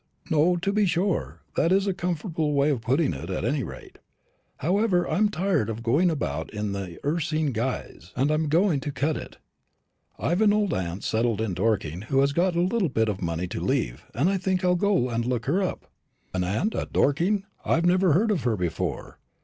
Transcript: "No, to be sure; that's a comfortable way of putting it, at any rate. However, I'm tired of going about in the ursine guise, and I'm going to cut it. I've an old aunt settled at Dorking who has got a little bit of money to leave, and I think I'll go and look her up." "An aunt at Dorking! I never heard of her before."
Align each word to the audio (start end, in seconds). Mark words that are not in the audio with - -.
"No, 0.31 0.55
to 0.55 0.73
be 0.73 0.87
sure; 0.87 1.41
that's 1.55 1.85
a 1.85 1.93
comfortable 1.93 2.53
way 2.55 2.71
of 2.71 2.81
putting 2.81 3.13
it, 3.13 3.29
at 3.29 3.45
any 3.45 3.61
rate. 3.61 3.99
However, 4.57 5.07
I'm 5.07 5.29
tired 5.29 5.69
of 5.69 5.83
going 5.83 6.09
about 6.09 6.51
in 6.51 6.71
the 6.71 6.97
ursine 7.05 7.51
guise, 7.51 8.11
and 8.15 8.31
I'm 8.31 8.49
going 8.49 8.79
to 8.79 8.91
cut 8.91 9.15
it. 9.15 9.37
I've 10.17 10.41
an 10.41 10.53
old 10.53 10.73
aunt 10.73 11.03
settled 11.03 11.39
at 11.39 11.53
Dorking 11.53 12.05
who 12.07 12.19
has 12.21 12.33
got 12.33 12.55
a 12.55 12.61
little 12.61 12.89
bit 12.89 13.09
of 13.09 13.21
money 13.21 13.45
to 13.49 13.61
leave, 13.61 14.03
and 14.15 14.27
I 14.27 14.39
think 14.39 14.65
I'll 14.65 14.73
go 14.73 15.07
and 15.11 15.23
look 15.23 15.45
her 15.45 15.61
up." 15.61 15.85
"An 16.33 16.43
aunt 16.43 16.73
at 16.73 16.91
Dorking! 16.91 17.43
I 17.63 17.79
never 17.81 18.13
heard 18.13 18.31
of 18.31 18.41
her 18.41 18.57
before." 18.57 19.19